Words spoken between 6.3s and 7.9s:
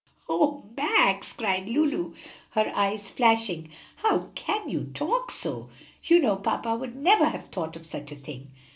papa would never have thought of